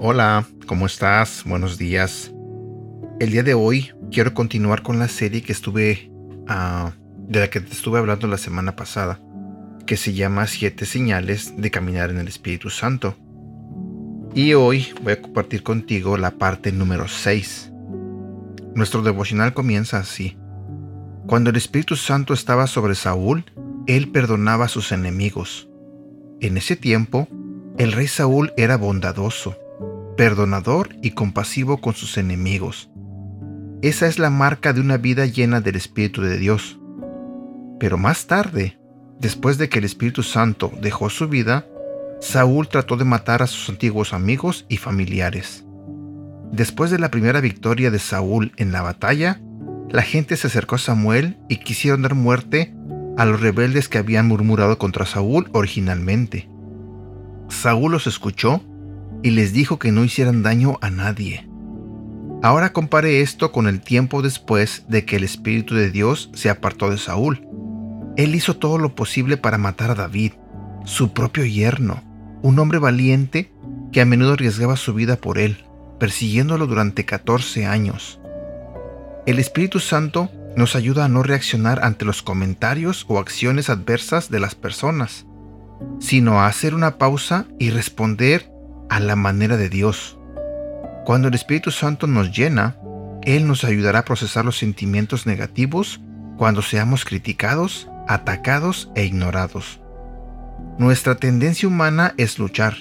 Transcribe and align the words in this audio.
Hola, 0.00 0.46
¿cómo 0.66 0.86
estás? 0.86 1.44
Buenos 1.44 1.76
días. 1.76 2.32
El 3.20 3.30
día 3.30 3.42
de 3.42 3.54
hoy 3.54 3.90
quiero 4.10 4.34
continuar 4.34 4.82
con 4.82 4.98
la 4.98 5.06
serie 5.06 5.42
que 5.42 5.52
estuve 5.52 6.10
ah, 6.48 6.92
de 7.28 7.40
la 7.40 7.50
que 7.50 7.60
te 7.60 7.72
estuve 7.72 7.98
hablando 7.98 8.26
la 8.26 8.38
semana 8.38 8.74
pasada, 8.74 9.20
que 9.86 9.96
se 9.96 10.14
llama 10.14 10.46
Siete 10.46 10.86
señales 10.86 11.54
de 11.56 11.70
caminar 11.70 12.10
en 12.10 12.18
el 12.18 12.26
Espíritu 12.26 12.70
Santo. 12.70 13.16
Y 14.34 14.54
hoy 14.54 14.88
voy 15.02 15.14
a 15.14 15.22
compartir 15.22 15.62
contigo 15.62 16.16
la 16.16 16.32
parte 16.32 16.72
número 16.72 17.08
6. 17.08 17.72
Nuestro 18.74 19.02
devocional 19.02 19.54
comienza 19.54 19.98
así. 19.98 20.36
Cuando 21.26 21.50
el 21.50 21.56
Espíritu 21.56 21.96
Santo 21.96 22.34
estaba 22.34 22.66
sobre 22.66 22.94
Saúl, 22.94 23.44
él 23.86 24.10
perdonaba 24.10 24.66
a 24.66 24.68
sus 24.68 24.92
enemigos. 24.92 25.68
En 26.40 26.56
ese 26.56 26.76
tiempo, 26.76 27.28
el 27.78 27.92
rey 27.92 28.06
Saúl 28.06 28.52
era 28.56 28.76
bondadoso 28.76 29.56
perdonador 30.18 30.96
y 31.00 31.12
compasivo 31.12 31.80
con 31.80 31.94
sus 31.94 32.18
enemigos. 32.18 32.90
Esa 33.82 34.08
es 34.08 34.18
la 34.18 34.30
marca 34.30 34.72
de 34.72 34.80
una 34.80 34.96
vida 34.96 35.26
llena 35.26 35.60
del 35.60 35.76
Espíritu 35.76 36.22
de 36.22 36.36
Dios. 36.38 36.80
Pero 37.78 37.98
más 37.98 38.26
tarde, 38.26 38.80
después 39.20 39.58
de 39.58 39.68
que 39.68 39.78
el 39.78 39.84
Espíritu 39.84 40.24
Santo 40.24 40.72
dejó 40.82 41.08
su 41.08 41.28
vida, 41.28 41.66
Saúl 42.20 42.68
trató 42.68 42.96
de 42.96 43.04
matar 43.04 43.42
a 43.42 43.46
sus 43.46 43.68
antiguos 43.68 44.12
amigos 44.12 44.66
y 44.68 44.76
familiares. 44.76 45.64
Después 46.52 46.90
de 46.90 46.98
la 46.98 47.10
primera 47.10 47.40
victoria 47.40 47.90
de 47.90 47.98
Saúl 47.98 48.52
en 48.56 48.72
la 48.72 48.82
batalla, 48.82 49.40
la 49.90 50.02
gente 50.02 50.36
se 50.36 50.48
acercó 50.48 50.74
a 50.74 50.78
Samuel 50.78 51.38
y 51.48 51.56
quisieron 51.58 52.02
dar 52.02 52.14
muerte 52.14 52.74
a 53.16 53.24
los 53.24 53.40
rebeldes 53.40 53.88
que 53.88 53.98
habían 53.98 54.26
murmurado 54.26 54.78
contra 54.78 55.06
Saúl 55.06 55.48
originalmente. 55.52 56.48
Saúl 57.48 57.92
los 57.92 58.06
escuchó 58.06 58.62
y 59.22 59.30
les 59.30 59.52
dijo 59.52 59.78
que 59.78 59.92
no 59.92 60.04
hicieran 60.04 60.42
daño 60.42 60.78
a 60.80 60.90
nadie. 60.90 61.48
Ahora 62.42 62.72
compare 62.72 63.20
esto 63.20 63.50
con 63.50 63.66
el 63.66 63.80
tiempo 63.80 64.22
después 64.22 64.84
de 64.88 65.04
que 65.04 65.16
el 65.16 65.24
Espíritu 65.24 65.74
de 65.74 65.90
Dios 65.90 66.30
se 66.34 66.50
apartó 66.50 66.90
de 66.90 66.98
Saúl. 66.98 67.46
Él 68.16 68.34
hizo 68.34 68.56
todo 68.56 68.78
lo 68.78 68.94
posible 68.94 69.36
para 69.36 69.58
matar 69.58 69.90
a 69.90 69.94
David, 69.94 70.32
su 70.84 71.12
propio 71.12 71.44
yerno, 71.44 72.02
un 72.42 72.58
hombre 72.58 72.78
valiente 72.78 73.52
que 73.92 74.00
a 74.00 74.04
menudo 74.04 74.34
arriesgaba 74.34 74.76
su 74.76 74.94
vida 74.94 75.16
por 75.16 75.38
él, 75.38 75.64
persiguiéndolo 75.98 76.66
durante 76.66 77.04
14 77.04 77.66
años. 77.66 78.20
El 79.26 79.38
Espíritu 79.38 79.80
Santo 79.80 80.30
nos 80.56 80.74
ayuda 80.74 81.04
a 81.04 81.08
no 81.08 81.22
reaccionar 81.22 81.84
ante 81.84 82.04
los 82.04 82.22
comentarios 82.22 83.04
o 83.08 83.18
acciones 83.18 83.70
adversas 83.70 84.30
de 84.30 84.40
las 84.40 84.54
personas, 84.54 85.26
sino 86.00 86.40
a 86.40 86.46
hacer 86.46 86.74
una 86.74 86.98
pausa 86.98 87.46
y 87.58 87.70
responder 87.70 88.50
a 88.88 89.00
la 89.00 89.16
manera 89.16 89.56
de 89.56 89.68
Dios. 89.68 90.18
Cuando 91.04 91.28
el 91.28 91.34
Espíritu 91.34 91.70
Santo 91.70 92.06
nos 92.06 92.36
llena, 92.36 92.76
Él 93.22 93.46
nos 93.46 93.64
ayudará 93.64 94.00
a 94.00 94.04
procesar 94.04 94.44
los 94.44 94.58
sentimientos 94.58 95.26
negativos 95.26 96.00
cuando 96.36 96.62
seamos 96.62 97.04
criticados, 97.04 97.88
atacados 98.06 98.90
e 98.94 99.04
ignorados. 99.04 99.80
Nuestra 100.78 101.16
tendencia 101.16 101.68
humana 101.68 102.14
es 102.16 102.38
luchar, 102.38 102.76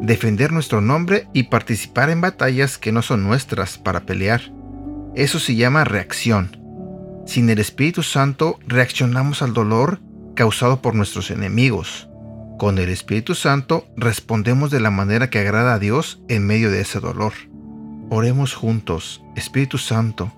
defender 0.00 0.52
nuestro 0.52 0.80
nombre 0.80 1.28
y 1.32 1.44
participar 1.44 2.10
en 2.10 2.20
batallas 2.20 2.78
que 2.78 2.92
no 2.92 3.02
son 3.02 3.24
nuestras 3.24 3.78
para 3.78 4.00
pelear. 4.00 4.42
Eso 5.14 5.38
se 5.38 5.54
llama 5.54 5.84
reacción. 5.84 6.56
Sin 7.26 7.48
el 7.50 7.58
Espíritu 7.58 8.02
Santo 8.02 8.58
reaccionamos 8.66 9.42
al 9.42 9.54
dolor 9.54 10.00
causado 10.34 10.82
por 10.82 10.94
nuestros 10.94 11.30
enemigos. 11.30 12.08
Con 12.58 12.78
el 12.78 12.88
Espíritu 12.88 13.34
Santo 13.34 13.86
respondemos 13.96 14.70
de 14.70 14.80
la 14.80 14.90
manera 14.90 15.30
que 15.30 15.38
agrada 15.38 15.74
a 15.74 15.78
Dios 15.78 16.22
en 16.28 16.46
medio 16.46 16.70
de 16.70 16.80
ese 16.80 17.00
dolor. 17.00 17.32
Oremos 18.10 18.54
juntos. 18.54 19.22
Espíritu 19.36 19.78
Santo, 19.78 20.32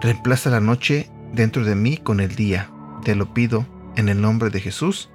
reemplaza 0.00 0.50
la 0.50 0.60
noche 0.60 1.10
dentro 1.32 1.64
de 1.64 1.74
mí 1.74 1.96
con 1.96 2.20
el 2.20 2.34
día. 2.34 2.70
Te 3.04 3.14
lo 3.14 3.34
pido 3.34 3.66
en 3.96 4.08
el 4.08 4.20
nombre 4.20 4.50
de 4.50 4.60
Jesús. 4.60 5.10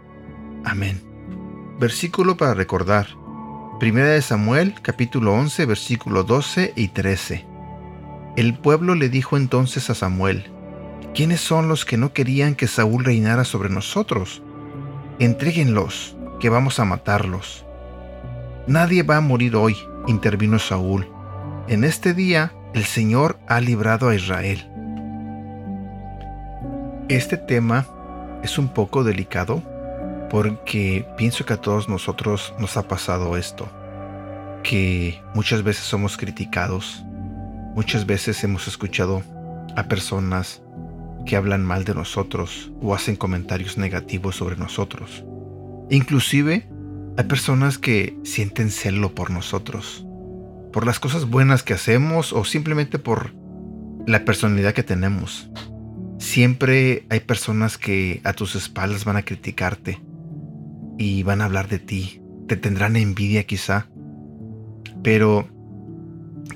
Amén. 0.66 1.02
Versículo 1.80 2.36
para 2.38 2.54
recordar. 2.54 3.08
Primera 3.80 4.10
de 4.10 4.22
Samuel, 4.22 4.76
capítulo 4.82 5.34
11, 5.34 5.66
versículo 5.66 6.24
12 6.24 6.74
y 6.76 6.90
13. 6.90 7.46
El 8.36 8.58
pueblo 8.58 8.94
le 8.96 9.08
dijo 9.08 9.38
entonces 9.38 9.90
a 9.90 9.96
Samuel, 9.96 10.52
¿quiénes 11.16 11.40
son 11.40 11.70
los 11.70 11.86
que 11.86 11.98
no 11.98 12.12
querían 12.12 12.56
que 12.56 12.68
Saúl 12.68 13.06
reinara 13.06 13.46
sobre 13.46 13.70
nosotros? 13.70 14.42
Entréguenlos 15.20 16.18
que 16.42 16.50
vamos 16.50 16.80
a 16.80 16.86
matarlos. 16.86 17.66
Nadie 18.68 19.04
va 19.04 19.18
a 19.18 19.22
morir 19.22 19.56
hoy, 19.56 19.78
intervino 20.08 20.60
Saúl. 20.60 21.08
En 21.70 21.86
este 21.86 22.14
día 22.14 22.54
el 22.74 22.84
Señor 22.84 23.40
ha 23.48 23.62
librado 23.62 24.10
a 24.10 24.16
Israel. 24.16 24.70
Este 27.08 27.38
tema 27.38 27.88
es 28.44 28.58
un 28.58 28.68
poco 28.74 29.04
delicado 29.04 29.64
porque 30.30 31.06
pienso 31.18 31.46
que 31.46 31.54
a 31.54 31.62
todos 31.62 31.90
nosotros 31.90 32.54
nos 32.60 32.78
ha 32.78 32.88
pasado 32.88 33.36
esto, 33.36 33.70
que 34.64 35.22
muchas 35.34 35.64
veces 35.64 35.84
somos 35.84 36.18
criticados, 36.18 37.04
muchas 37.76 38.06
veces 38.06 38.44
hemos 38.44 38.68
escuchado 38.68 39.24
a 39.76 39.84
personas 39.84 40.62
que 41.26 41.36
hablan 41.36 41.64
mal 41.64 41.84
de 41.84 41.96
nosotros 41.96 42.72
o 42.82 42.94
hacen 42.94 43.16
comentarios 43.16 43.78
negativos 43.78 44.36
sobre 44.36 44.56
nosotros. 44.56 45.24
Inclusive 45.90 46.68
hay 47.18 47.24
personas 47.26 47.78
que 47.78 48.18
sienten 48.24 48.70
celo 48.70 49.16
por 49.16 49.32
nosotros, 49.32 50.06
por 50.72 50.86
las 50.86 51.00
cosas 51.00 51.26
buenas 51.26 51.64
que 51.64 51.74
hacemos 51.74 52.34
o 52.34 52.46
simplemente 52.46 53.00
por 53.00 53.34
la 54.06 54.24
personalidad 54.26 54.74
que 54.74 54.84
tenemos. 54.84 55.50
Siempre 56.20 57.06
hay 57.10 57.22
personas 57.22 57.78
que 57.78 58.22
a 58.24 58.34
tus 58.34 58.56
espaldas 58.56 59.06
van 59.06 59.18
a 59.18 59.24
criticarte 59.24 60.00
y 61.00 61.24
van 61.24 61.42
a 61.42 61.46
hablar 61.46 61.70
de 61.70 61.80
ti, 61.80 62.22
te 62.48 62.58
tendrán 62.58 62.98
envidia 62.98 63.46
quizá, 63.46 63.88
pero 65.02 65.48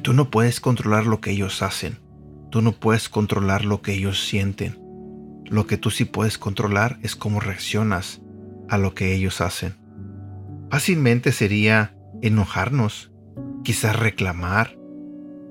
tú 0.02 0.12
no 0.12 0.30
puedes 0.30 0.60
controlar 0.60 1.08
lo 1.08 1.22
que 1.22 1.32
ellos 1.32 1.62
hacen, 1.62 2.00
tú 2.52 2.62
no 2.62 2.74
puedes 2.74 3.08
controlar 3.08 3.64
lo 3.64 3.82
que 3.82 3.94
ellos 3.94 4.24
sienten. 4.24 4.84
Lo 5.46 5.68
que 5.68 5.78
tú 5.78 5.92
sí 5.92 6.06
puedes 6.06 6.38
controlar 6.38 7.00
es 7.04 7.16
cómo 7.16 7.40
reaccionas 7.40 8.22
a 8.70 8.78
lo 8.78 8.94
que 8.96 9.14
ellos 9.14 9.40
hacen. 9.42 9.76
Fácilmente 10.70 11.32
sería 11.32 11.96
enojarnos, 12.22 13.12
quizás 13.64 13.96
reclamar, 13.98 14.78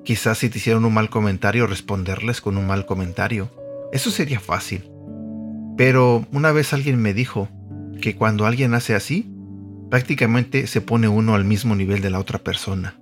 quizás 0.04 0.38
si 0.38 0.48
te 0.48 0.58
hicieron 0.58 0.84
un 0.84 0.94
mal 0.94 1.08
comentario 1.08 1.66
responderles 1.66 2.40
con 2.40 2.56
un 2.56 2.66
mal 2.66 2.84
comentario. 2.84 3.54
Eso 3.92 4.10
sería 4.10 4.40
fácil. 4.40 4.90
Pero 5.76 6.26
una 6.32 6.52
vez 6.52 6.72
alguien 6.72 7.00
me 7.00 7.14
dijo 7.14 7.48
que 8.02 8.14
cuando 8.16 8.44
alguien 8.44 8.74
hace 8.74 8.94
así, 8.94 9.32
prácticamente 9.90 10.66
se 10.66 10.82
pone 10.82 11.08
uno 11.08 11.34
al 11.34 11.46
mismo 11.46 11.74
nivel 11.74 12.02
de 12.02 12.10
la 12.10 12.18
otra 12.18 12.38
persona. 12.38 12.96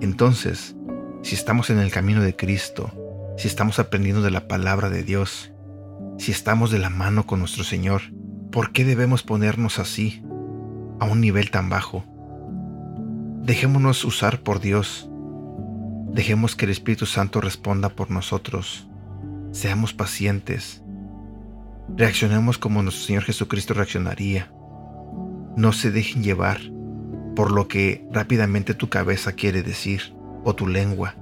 Entonces, 0.00 0.76
si 1.22 1.34
estamos 1.34 1.70
en 1.70 1.78
el 1.78 1.90
camino 1.90 2.22
de 2.22 2.36
Cristo, 2.36 2.92
si 3.36 3.48
estamos 3.48 3.80
aprendiendo 3.80 4.22
de 4.22 4.30
la 4.30 4.46
palabra 4.46 4.90
de 4.90 5.02
Dios, 5.02 5.50
si 6.18 6.30
estamos 6.30 6.70
de 6.70 6.78
la 6.78 6.90
mano 6.90 7.26
con 7.26 7.40
nuestro 7.40 7.64
Señor, 7.64 8.02
¿Por 8.56 8.72
qué 8.72 8.86
debemos 8.86 9.22
ponernos 9.22 9.78
así, 9.78 10.22
a 10.98 11.04
un 11.04 11.20
nivel 11.20 11.50
tan 11.50 11.68
bajo? 11.68 12.04
Dejémonos 13.42 14.02
usar 14.06 14.40
por 14.40 14.60
Dios. 14.60 15.10
Dejemos 16.12 16.56
que 16.56 16.64
el 16.64 16.70
Espíritu 16.70 17.04
Santo 17.04 17.42
responda 17.42 17.90
por 17.90 18.10
nosotros. 18.10 18.88
Seamos 19.52 19.92
pacientes. 19.92 20.82
Reaccionemos 21.94 22.58
como 22.58 22.82
nuestro 22.82 23.04
Señor 23.04 23.22
Jesucristo 23.22 23.74
reaccionaría. 23.74 24.50
No 25.56 25.72
se 25.72 25.90
dejen 25.90 26.22
llevar 26.22 26.60
por 27.34 27.52
lo 27.52 27.68
que 27.68 28.06
rápidamente 28.12 28.74
tu 28.74 28.88
cabeza 28.88 29.32
quiere 29.32 29.62
decir 29.62 30.14
o 30.44 30.54
tu 30.54 30.66
lengua. 30.66 31.14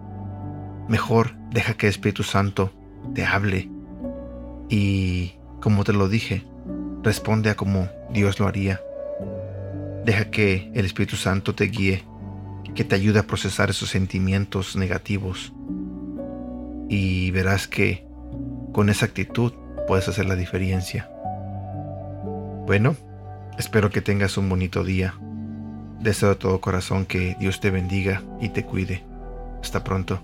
Mejor 0.88 1.34
deja 1.50 1.74
que 1.74 1.86
el 1.86 1.90
Espíritu 1.90 2.22
Santo 2.22 2.72
te 3.14 3.24
hable 3.24 3.68
y, 4.68 5.34
como 5.60 5.84
te 5.84 5.92
lo 5.92 6.08
dije, 6.08 6.44
Responde 7.04 7.50
a 7.50 7.54
como 7.54 7.90
Dios 8.10 8.40
lo 8.40 8.46
haría. 8.46 8.80
Deja 10.06 10.30
que 10.30 10.70
el 10.72 10.86
Espíritu 10.86 11.16
Santo 11.16 11.54
te 11.54 11.64
guíe, 11.64 12.02
que 12.74 12.82
te 12.82 12.94
ayude 12.94 13.18
a 13.18 13.26
procesar 13.26 13.68
esos 13.68 13.90
sentimientos 13.90 14.74
negativos. 14.74 15.52
Y 16.88 17.30
verás 17.30 17.68
que 17.68 18.06
con 18.72 18.88
esa 18.88 19.04
actitud 19.04 19.52
puedes 19.86 20.08
hacer 20.08 20.26
la 20.26 20.36
diferencia. 20.36 21.08
Bueno, 22.66 22.96
espero 23.58 23.90
que 23.90 24.00
tengas 24.00 24.36
un 24.36 24.48
bonito 24.48 24.84
día. 24.84 25.14
Deseo 26.00 26.30
de 26.30 26.36
todo 26.36 26.60
corazón 26.60 27.06
que 27.06 27.36
Dios 27.38 27.60
te 27.60 27.70
bendiga 27.70 28.22
y 28.40 28.48
te 28.50 28.64
cuide. 28.64 29.04
Hasta 29.62 29.84
pronto. 29.84 30.22